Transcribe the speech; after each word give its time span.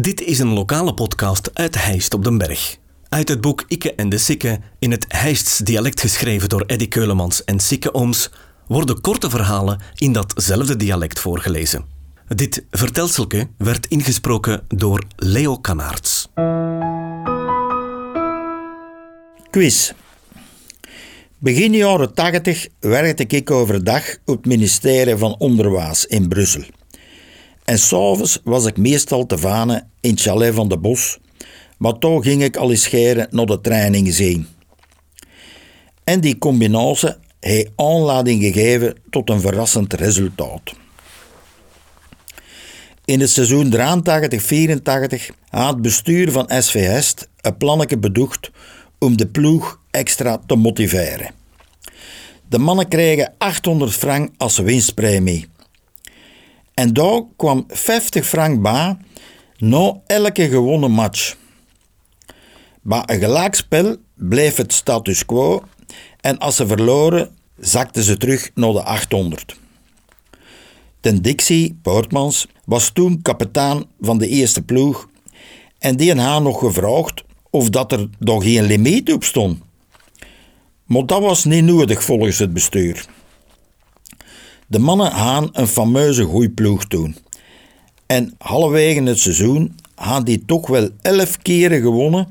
Dit 0.00 0.20
is 0.20 0.38
een 0.38 0.52
lokale 0.52 0.94
podcast 0.94 1.50
uit 1.52 1.84
Heist 1.84 2.14
op 2.14 2.24
den 2.24 2.38
Berg. 2.38 2.76
Uit 3.08 3.28
het 3.28 3.40
boek 3.40 3.64
Ikke 3.68 3.94
en 3.94 4.08
de 4.08 4.18
Sikke, 4.18 4.60
in 4.78 4.90
het 4.90 5.04
Heists 5.08 5.58
dialect 5.58 6.00
geschreven 6.00 6.48
door 6.48 6.64
Eddy 6.66 6.88
Keulemans 6.88 7.44
en 7.44 7.60
Sikke 7.60 7.94
Ooms, 7.94 8.30
worden 8.66 9.00
korte 9.00 9.30
verhalen 9.30 9.80
in 9.94 10.12
datzelfde 10.12 10.76
dialect 10.76 11.18
voorgelezen. 11.20 11.84
Dit 12.28 12.64
vertelselke 12.70 13.48
werd 13.58 13.86
ingesproken 13.86 14.64
door 14.68 15.02
Leo 15.16 15.58
Kanaerts. 15.58 16.28
Quiz. 19.50 19.92
Begin 21.38 21.72
jaren 21.72 22.14
80 22.14 22.68
werkte 22.80 23.26
ik 23.26 23.50
overdag 23.50 24.16
op 24.24 24.36
het 24.36 24.46
ministerie 24.46 25.16
van 25.16 25.36
Onderwijs 25.38 26.06
in 26.06 26.28
Brussel. 26.28 26.62
En 27.64 27.78
s'avonds 27.78 28.38
was 28.44 28.66
ik 28.66 28.76
meestal 28.76 29.26
te 29.26 29.38
vanen 29.38 29.90
in 30.00 30.10
het 30.10 30.20
chalet 30.20 30.54
van 30.54 30.68
de 30.68 30.78
Bos, 30.78 31.18
maar 31.78 31.98
toch 31.98 32.24
ging 32.24 32.42
ik 32.42 32.56
al 32.56 32.70
eens 32.70 32.82
scheren 32.82 33.28
naar 33.30 33.46
de 33.46 33.60
training 33.60 34.14
zien. 34.14 34.46
En 36.04 36.20
die 36.20 36.38
combinatie 36.38 37.14
heeft 37.40 37.70
aanleiding 37.76 38.42
gegeven 38.42 38.96
tot 39.10 39.30
een 39.30 39.40
verrassend 39.40 39.92
resultaat. 39.92 40.72
In 43.04 43.20
het 43.20 43.30
seizoen 43.30 43.74
83-84 43.76 43.76
had 45.48 45.72
het 45.72 45.82
bestuur 45.82 46.32
van 46.32 46.50
SV 46.62 46.86
Hest 46.86 47.28
een 47.40 47.56
plannetje 47.56 47.98
bedoeld 47.98 48.50
om 48.98 49.16
de 49.16 49.26
ploeg 49.26 49.80
extra 49.90 50.40
te 50.46 50.54
motiveren. 50.54 51.30
De 52.48 52.58
mannen 52.58 52.88
kregen 52.88 53.34
800 53.38 53.92
frank 53.92 54.30
als 54.36 54.58
winstpremie. 54.58 55.48
En 56.74 56.92
daar 56.92 57.22
kwam 57.36 57.64
50 57.68 58.26
frank 58.26 58.62
bij 58.62 58.96
na 59.56 60.00
elke 60.06 60.48
gewonnen 60.48 60.90
match. 60.90 61.36
Bij 62.82 63.02
een 63.06 63.18
gelijkspel 63.18 63.96
bleef 64.14 64.56
het 64.56 64.72
status 64.72 65.24
quo 65.26 65.62
en 66.20 66.38
als 66.38 66.56
ze 66.56 66.66
verloren, 66.66 67.30
zakten 67.58 68.02
ze 68.02 68.16
terug 68.16 68.50
naar 68.54 68.72
de 68.72 68.82
800. 68.82 69.56
Ten 71.00 71.22
Dixie 71.22 71.78
Poortmans 71.82 72.46
was 72.64 72.90
toen 72.90 73.22
kapitein 73.22 73.84
van 74.00 74.18
de 74.18 74.28
eerste 74.28 74.62
ploeg 74.62 75.08
en 75.78 75.96
die 75.96 76.20
had 76.20 76.42
nog 76.42 76.58
gevraagd 76.58 77.24
of 77.50 77.70
dat 77.70 77.92
er 77.92 78.08
nog 78.18 78.42
geen 78.42 78.64
limiet 78.64 79.12
op 79.12 79.24
stond. 79.24 79.58
Maar 80.84 81.06
dat 81.06 81.20
was 81.20 81.44
niet 81.44 81.64
nodig 81.64 82.04
volgens 82.04 82.38
het 82.38 82.52
bestuur. 82.52 83.06
De 84.74 84.80
mannen 84.80 85.12
gaan 85.12 85.48
een 85.52 85.66
fameuze 85.66 86.24
groeiploeg 86.24 86.84
toen. 86.84 87.16
En 88.06 88.34
halverwege 88.38 89.02
het 89.02 89.18
seizoen 89.18 89.76
gaan 89.96 90.24
die 90.24 90.44
toch 90.46 90.66
wel 90.66 90.88
elf 91.02 91.38
keren 91.38 91.80
gewonnen 91.80 92.26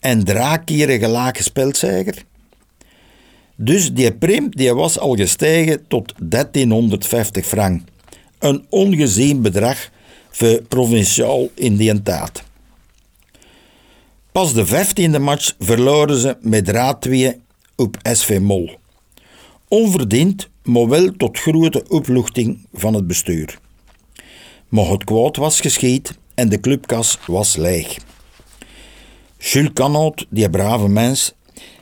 en 0.00 0.24
drie 0.24 0.64
keren 0.64 0.98
gelijk 0.98 1.36
gespeeld. 1.36 1.84
Dus 3.56 3.92
die 3.92 4.12
prim 4.12 4.50
die 4.50 4.74
was 4.74 4.98
al 4.98 5.14
gestegen 5.14 5.86
tot 5.88 6.12
1350 6.18 7.46
frank. 7.46 7.82
Een 8.38 8.66
ongezien 8.68 9.42
bedrag 9.42 9.90
voor 10.30 10.62
provinciaal 10.62 11.48
in 11.54 11.76
die 11.76 12.02
tijd. 12.02 12.42
Pas 14.32 14.54
de 14.54 14.66
vijftiende 14.66 15.18
match 15.18 15.54
verloren 15.58 16.16
ze 16.16 16.36
met 16.40 16.68
raad 16.68 17.00
2 17.00 17.40
op 17.76 17.96
SV 18.02 18.38
Mol. 18.40 18.78
Onverdiend, 19.68 20.48
maar 20.62 20.88
wel 20.88 21.12
tot 21.16 21.38
grote 21.38 21.84
opluchting 21.88 22.66
van 22.72 22.94
het 22.94 23.06
bestuur. 23.06 23.58
Maar 24.68 24.86
het 24.86 25.04
kwaad 25.04 25.36
was 25.36 25.60
geschied 25.60 26.18
en 26.34 26.48
de 26.48 26.60
clubkas 26.60 27.18
was 27.26 27.56
leeg. 27.56 27.98
Jules 29.38 29.72
Canaut, 29.72 30.26
die 30.30 30.50
brave 30.50 30.88
mens, 30.88 31.34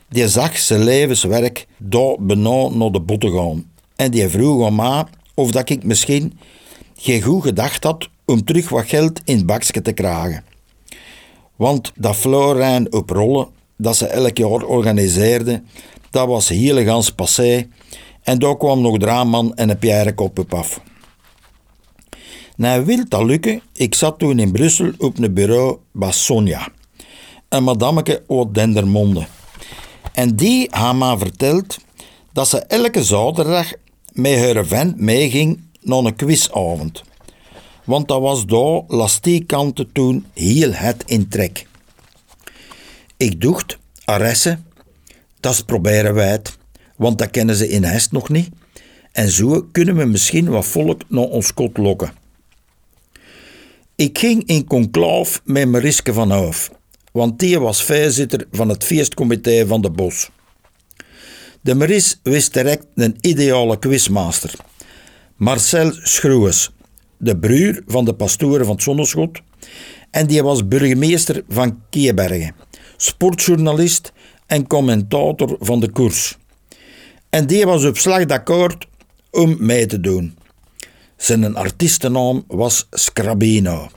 die 0.09 0.29
zag 0.29 0.59
zijn 0.59 0.85
levenswerk 0.85 1.67
daar 1.77 2.17
bijna 2.19 2.69
naar 2.69 2.91
de 2.91 3.01
botten 3.01 3.33
gaan. 3.33 3.71
En 3.97 4.11
die 4.11 4.29
vroeg 4.29 4.67
aan 4.67 4.75
mij 4.75 5.05
of 5.35 5.51
dat 5.51 5.71
ik 5.71 5.85
misschien 5.85 6.39
geen 6.97 7.23
goed 7.23 7.43
gedacht 7.43 7.85
had 7.85 8.09
om 8.25 8.45
terug 8.45 8.69
wat 8.69 8.89
geld 8.89 9.21
in 9.25 9.47
bakje 9.47 9.83
te 9.83 9.93
krijgen. 9.93 10.45
Want 11.57 11.93
dat 11.95 12.17
Florijn 12.17 12.93
op 12.93 13.11
rollen, 13.11 13.49
dat 13.77 13.97
ze 13.97 14.07
elk 14.07 14.37
jaar 14.37 14.63
organiseerde, 14.63 15.63
dat 16.11 16.27
was 16.27 16.49
heel 16.49 16.85
gans 16.85 17.11
passé. 17.11 17.69
En 18.29 18.39
daar 18.39 18.57
kwam 18.57 18.81
nog 18.81 18.99
Draaman 18.99 19.55
en 19.57 19.69
een 19.69 19.79
Pierre 19.79 20.15
Kop 20.15 20.39
op 20.39 20.55
af. 20.55 20.81
Nou, 22.57 22.85
wil 22.85 23.05
dat 23.09 23.23
lukken, 23.25 23.63
ik 23.73 23.95
zat 23.95 24.19
toen 24.19 24.39
in 24.39 24.53
Brussel 24.53 24.93
op 24.99 25.19
een 25.19 25.35
bureau 25.35 25.79
bij 25.93 26.13
Sonja, 26.13 26.69
een 27.49 27.65
madameke 27.65 28.23
uit 28.29 28.55
Dendermonde. 28.55 29.27
En 30.13 30.37
die 30.37 30.69
had 30.71 30.95
me 30.95 31.19
verteld 31.19 31.79
dat 32.33 32.49
ze 32.49 32.59
elke 32.59 33.05
zaterdag 33.05 33.73
met 34.13 34.39
haar 34.39 34.67
vent 34.67 35.01
meeging 35.01 35.61
naar 35.81 36.05
een 36.05 36.17
quizavond. 36.17 37.03
Want 37.85 38.09
dat 38.09 38.21
was 38.21 38.47
daar 38.47 38.83
lastiekante 38.89 39.93
toen 39.93 40.27
heel 40.35 40.73
het 40.73 41.03
in 41.07 41.29
trek. 41.29 41.67
Ik 43.17 43.41
dacht, 43.41 43.79
Aresse, 44.05 44.59
dat 45.41 45.67
proberen 45.67 46.15
wij 46.15 46.31
het, 46.31 46.58
want 46.99 47.19
dat 47.19 47.31
kennen 47.31 47.55
ze 47.55 47.69
in 47.69 47.85
Hest 47.85 48.13
nog 48.13 48.29
niet. 48.29 48.49
En 49.13 49.31
zo 49.31 49.69
kunnen 49.73 49.97
we 49.97 50.05
misschien 50.05 50.49
wat 50.49 50.67
volk 50.67 51.03
naar 51.09 51.25
ons 51.25 51.55
kot 51.55 51.77
lokken. 51.77 52.13
Ik 53.95 54.19
ging 54.19 54.47
in 54.47 54.65
conclave 54.65 55.41
met 55.45 55.69
Mariske 55.69 56.13
van 56.13 56.31
Hoof, 56.31 56.71
want 57.13 57.39
die 57.39 57.59
was 57.59 57.83
voorzitter 57.83 58.47
van 58.51 58.69
het 58.69 58.85
feestcomité 58.85 59.67
van 59.67 59.81
de 59.81 59.91
Bos. 59.91 60.31
De 61.61 61.75
Maris 61.75 62.21
wist 62.23 62.55
direct 62.55 62.87
een 62.95 63.17
ideale 63.21 63.79
quizmaster. 63.79 64.55
Marcel 65.37 65.93
Schroes, 66.03 66.71
de 67.17 67.39
broer 67.39 67.83
van 67.87 68.05
de 68.05 68.15
pastoren 68.15 68.65
van 68.65 68.75
het 68.75 68.83
Zonneschot, 68.85 69.41
en 70.11 70.27
die 70.27 70.43
was 70.43 70.69
burgemeester 70.69 71.43
van 71.49 71.83
Keebergen, 71.91 72.55
sportjournalist 72.97 74.13
en 74.47 74.67
commentator 74.67 75.57
van 75.61 75.81
de 75.81 75.91
koers. 75.91 76.37
En 77.31 77.47
die 77.47 77.65
was 77.65 77.85
op 77.85 77.99
slag 77.99 78.25
d'accoord 78.25 78.87
om 79.31 79.57
mee 79.59 79.87
te 79.87 80.01
doen. 80.01 80.37
Zijn 81.17 81.57
artiestennaam 81.57 82.45
was 82.47 82.87
Scrabino. 82.91 83.89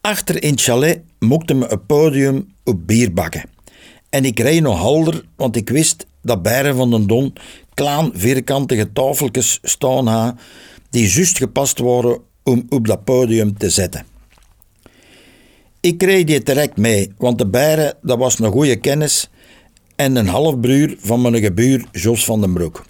Achter 0.00 0.42
in 0.42 0.50
het 0.50 0.62
chalet 0.62 1.00
mochten 1.18 1.58
me 1.58 1.72
een 1.72 1.86
podium 1.86 2.54
op 2.64 2.86
bier 2.86 3.12
bakken. 3.12 3.44
En 4.10 4.24
ik 4.24 4.38
reed 4.38 4.62
nog 4.62 4.78
halder, 4.78 5.24
want 5.36 5.56
ik 5.56 5.70
wist 5.70 6.06
dat 6.22 6.42
Beren 6.42 6.76
van 6.76 6.90
den 6.90 7.06
Don 7.06 7.32
klaan 7.74 8.10
vierkantige 8.14 8.92
tafeltjes 8.92 9.58
staan 9.62 10.06
ha, 10.06 10.36
die 10.90 11.08
juist 11.08 11.38
gepast 11.38 11.78
waren 11.78 12.18
om 12.42 12.66
op 12.68 12.86
dat 12.86 13.04
podium 13.04 13.58
te 13.58 13.70
zetten. 13.70 14.06
Ik 15.80 15.98
kreeg 15.98 16.24
die 16.24 16.42
direct 16.42 16.76
mee, 16.76 17.12
want 17.18 17.38
de 17.38 17.46
Beren 17.46 17.94
dat 18.02 18.18
was 18.18 18.38
een 18.38 18.50
goede 18.50 18.76
kennis 18.76 19.30
en 19.96 20.16
een 20.16 20.28
halfbroer 20.28 20.94
van 20.98 21.22
mijn 21.22 21.38
gebuur 21.38 21.84
Jos 21.92 22.24
van 22.24 22.40
den 22.40 22.52
Broek. 22.52 22.84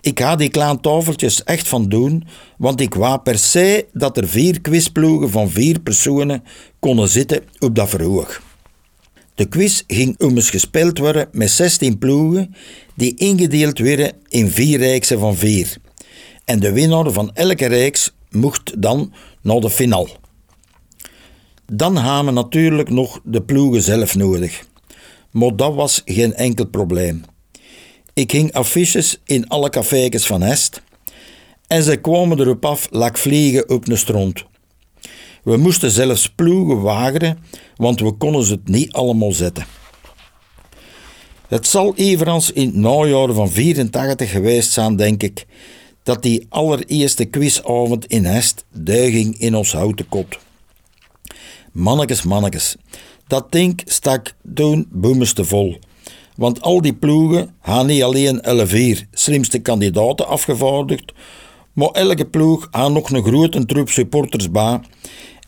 Ik 0.00 0.20
ga 0.20 0.36
die 0.36 0.48
kleine 0.48 0.80
tafeltjes 0.80 1.44
echt 1.44 1.68
van 1.68 1.88
doen, 1.88 2.24
want 2.58 2.80
ik 2.80 2.94
wou 2.94 3.18
per 3.18 3.38
se 3.38 3.86
dat 3.92 4.16
er 4.16 4.28
vier 4.28 4.60
quizploegen 4.60 5.30
van 5.30 5.50
vier 5.50 5.80
personen 5.80 6.42
konden 6.78 7.08
zitten 7.08 7.42
op 7.58 7.74
dat 7.74 7.88
verhoog. 7.88 8.42
De 9.34 9.46
quiz 9.46 9.82
ging 9.86 10.20
eens 10.20 10.50
gespeeld 10.50 10.98
worden 10.98 11.28
met 11.32 11.50
16 11.50 11.98
ploegen 11.98 12.54
die 12.94 13.14
ingedeeld 13.14 13.78
werden 13.78 14.12
in 14.28 14.50
vier 14.50 14.78
reeksen 14.78 15.18
van 15.18 15.36
vier. 15.36 15.76
En 16.44 16.60
de 16.60 16.72
winnaar 16.72 17.10
van 17.10 17.30
elke 17.34 17.66
reeks 17.66 18.12
mocht 18.30 18.82
dan 18.82 19.12
naar 19.42 19.60
de 19.60 19.70
finale. 19.70 20.10
Dan 21.72 21.96
hebben 21.96 22.24
we 22.24 22.30
natuurlijk 22.30 22.90
nog 22.90 23.20
de 23.24 23.42
ploegen 23.42 23.82
zelf 23.82 24.14
nodig. 24.14 24.64
Maar 25.32 25.56
dat 25.56 25.74
was 25.74 26.02
geen 26.04 26.34
enkel 26.34 26.66
probleem. 26.66 27.24
Ik 28.14 28.30
hing 28.30 28.52
affiches 28.52 29.20
in 29.24 29.48
alle 29.48 29.70
cafés 29.70 30.26
van 30.26 30.42
Hest 30.42 30.82
en 31.66 31.82
ze 31.82 31.96
kwamen 31.96 32.40
erop 32.40 32.64
af 32.64 32.88
lak 32.90 33.18
vliegen 33.18 33.68
op 33.68 33.88
een 33.88 33.98
stront. 33.98 34.44
We 35.42 35.56
moesten 35.56 35.90
zelfs 35.90 36.28
ploegen 36.28 36.80
wageren, 36.80 37.38
want 37.76 38.00
we 38.00 38.12
konden 38.12 38.44
ze 38.44 38.52
het 38.52 38.68
niet 38.68 38.92
allemaal 38.92 39.32
zetten. 39.32 39.66
Het 41.48 41.66
zal 41.66 41.94
evenals 41.96 42.50
in 42.50 42.66
het 42.66 42.74
najaar 42.74 43.32
van 43.32 43.50
84 43.50 44.30
geweest 44.30 44.72
zijn, 44.72 44.96
denk 44.96 45.22
ik, 45.22 45.46
dat 46.02 46.22
die 46.22 46.46
allereerste 46.48 47.24
quizavond 47.24 48.06
in 48.06 48.24
Hest 48.24 48.64
duiging 48.74 49.38
in 49.38 49.54
ons 49.54 49.72
houten 49.72 50.08
kot. 50.08 50.38
Mannekes, 51.72 52.22
mannekes, 52.22 52.76
dat 53.26 53.52
ding 53.52 53.80
stak 53.84 54.34
toen 54.54 54.86
boemeste 54.90 55.44
vol. 55.44 55.78
Want 56.36 56.60
al 56.62 56.80
die 56.80 56.94
ploegen 56.94 57.54
gaan 57.62 57.86
niet 57.86 58.02
alleen 58.02 58.40
11 58.40 59.02
slimste 59.12 59.58
kandidaten 59.58 60.26
afgevaardigd, 60.26 61.12
Maar 61.72 61.88
elke 61.88 62.26
ploeg 62.26 62.68
had 62.70 62.92
nog 62.92 63.10
een 63.10 63.24
grote 63.24 63.66
troep 63.66 63.88
supporters 63.88 64.50
bij. 64.50 64.80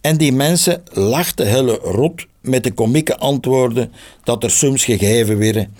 En 0.00 0.16
die 0.16 0.32
mensen 0.32 0.82
lachten 0.92 1.46
hele 1.48 1.78
rot 1.82 2.26
met 2.40 2.64
de 2.64 2.72
komieke 2.72 3.18
antwoorden 3.18 3.92
dat 4.24 4.42
er 4.42 4.50
soms 4.50 4.84
gegeven 4.84 5.38
werden. 5.38 5.74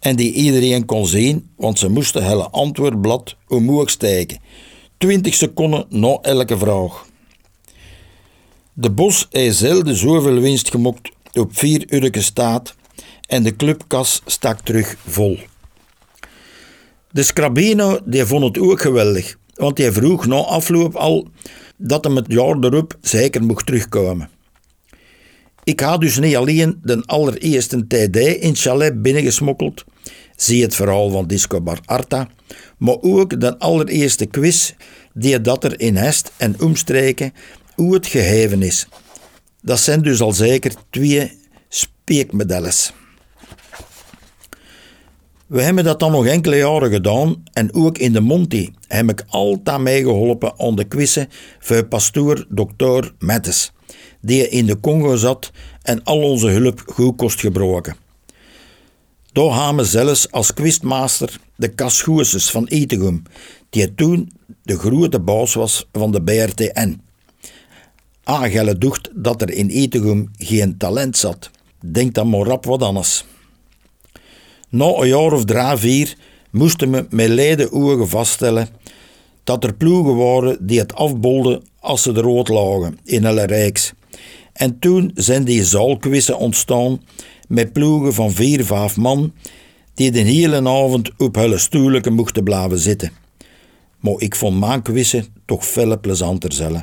En 0.00 0.16
die 0.16 0.32
iedereen 0.32 0.84
kon 0.84 1.06
zien, 1.06 1.50
want 1.56 1.78
ze 1.78 1.88
moesten 1.88 2.26
hele 2.26 2.50
antwoordblad 2.50 3.36
omhoog 3.48 3.90
steken. 3.90 4.38
20 4.98 5.34
seconden 5.34 5.86
na 5.88 6.18
elke 6.22 6.58
vraag. 6.58 7.06
De 8.72 8.90
Bos 8.90 9.26
heeft 9.30 9.56
zelden 9.56 9.96
zoveel 9.96 10.40
winst 10.40 10.70
gemokt 10.70 11.10
op 11.32 11.56
vier 11.56 11.84
uur 11.92 12.22
staat 12.22 12.74
en 13.26 13.42
de 13.42 13.56
clubkas 13.56 14.22
stak 14.26 14.60
terug 14.60 14.96
vol. 15.06 15.38
De 17.10 17.22
Scrabino 17.22 17.98
die 18.04 18.24
vond 18.24 18.44
het 18.44 18.58
ook 18.58 18.80
geweldig, 18.80 19.36
want 19.54 19.78
hij 19.78 19.92
vroeg 19.92 20.26
na 20.26 20.36
afloop 20.36 20.94
al 20.94 21.28
dat 21.76 22.04
hem 22.04 22.16
het 22.16 22.32
jaar 22.32 22.56
erop 22.60 22.98
zeker 23.00 23.42
mocht 23.42 23.66
terugkomen. 23.66 24.30
Ik 25.64 25.80
had 25.80 26.00
dus 26.00 26.18
niet 26.18 26.36
alleen 26.36 26.78
de 26.82 27.02
allereerste 27.06 27.86
TD 27.86 28.16
in 28.16 28.56
chalet 28.56 29.02
binnengesmokkeld, 29.02 29.84
zie 30.36 30.62
het 30.62 30.74
verhaal 30.74 31.10
van 31.10 31.26
Disco 31.26 31.60
Bar 31.60 31.78
Arta, 31.84 32.28
maar 32.78 32.96
ook 33.00 33.40
de 33.40 33.58
allereerste 33.58 34.26
quiz 34.26 34.72
die 35.14 35.40
dat 35.40 35.64
er 35.64 35.80
in 35.80 35.96
Hest 35.96 36.32
en 36.36 36.60
omstreken 36.60 37.32
hoe 37.74 37.94
het 37.94 38.06
geheven 38.06 38.62
is. 38.62 38.86
Dat 39.62 39.80
zijn 39.80 40.02
dus 40.02 40.20
al 40.20 40.32
zeker 40.32 40.74
twee 40.90 41.38
speekmedailles. 41.68 42.92
We 45.46 45.62
hebben 45.62 45.84
dat 45.84 46.00
dan 46.00 46.12
nog 46.12 46.26
enkele 46.26 46.56
jaren 46.56 46.90
gedaan 46.90 47.42
en 47.52 47.74
ook 47.74 47.98
in 47.98 48.12
de 48.12 48.20
Monty 48.20 48.72
heb 48.86 49.10
ik 49.10 49.24
altijd 49.28 49.78
meegeholpen 49.78 50.58
aan 50.58 50.76
de 50.76 50.84
quizzen 50.84 51.28
voor 51.58 51.86
pastoor 51.86 52.46
Dr. 52.48 53.10
Mettes, 53.18 53.72
die 54.20 54.48
in 54.48 54.66
de 54.66 54.80
Congo 54.80 55.16
zat 55.16 55.50
en 55.82 56.04
al 56.04 56.22
onze 56.22 56.48
hulp 56.48 56.82
goed 56.86 57.16
kost 57.16 57.40
gebroken. 57.40 57.96
Daar 59.32 59.64
hebben 59.64 59.76
we 59.76 59.90
zelfs 59.90 60.30
als 60.30 60.54
quizmaster 60.54 61.40
de 61.56 61.74
Cas 61.74 62.04
van 62.30 62.66
Etegum, 62.66 63.22
die 63.70 63.94
toen 63.94 64.32
de 64.62 64.78
grote 64.78 65.20
baas 65.20 65.54
was 65.54 65.88
van 65.92 66.12
de 66.12 66.22
BRTN. 66.22 67.00
Agelle 68.24 68.78
dacht 68.78 69.10
dat 69.14 69.42
er 69.42 69.50
in 69.50 69.68
Etegum 69.68 70.30
geen 70.36 70.76
talent 70.76 71.16
zat. 71.16 71.50
Denk 71.80 72.14
dan 72.14 72.28
maar 72.28 72.46
rap 72.46 72.64
wat 72.64 72.82
anders. 72.82 73.24
Na 74.68 74.86
een 74.86 75.08
jaar 75.08 75.32
of 75.32 75.44
drie, 75.44 75.76
vier 75.76 76.16
moesten 76.50 76.90
we 76.90 77.06
met 77.10 77.28
leide 77.28 77.72
ogen 77.72 78.08
vaststellen 78.08 78.68
dat 79.44 79.64
er 79.64 79.74
ploegen 79.74 80.16
waren 80.16 80.66
die 80.66 80.78
het 80.78 80.94
afbolden 80.94 81.62
als 81.80 82.02
ze 82.02 82.12
er 82.12 82.22
rood 82.22 82.48
lagen 82.48 82.98
in 83.04 83.26
alle 83.26 83.44
rijks. 83.44 83.92
En 84.52 84.78
toen 84.78 85.10
zijn 85.14 85.44
die 85.44 85.64
zaalkwissen 85.64 86.38
ontstaan 86.38 87.00
met 87.48 87.72
ploegen 87.72 88.14
van 88.14 88.32
vier, 88.32 88.64
vijf 88.64 88.96
man 88.96 89.32
die 89.94 90.10
de 90.10 90.20
hele 90.20 90.56
avond 90.56 91.10
op 91.18 91.34
hun 91.34 91.60
stoelen 91.60 92.12
mochten 92.12 92.44
blijven 92.44 92.78
zitten. 92.78 93.12
Maar 94.00 94.14
ik 94.18 94.34
vond 94.34 94.82
quizzen 94.82 95.26
toch 95.44 95.66
veel 95.66 96.00
plezanter 96.00 96.52
zelf. 96.52 96.82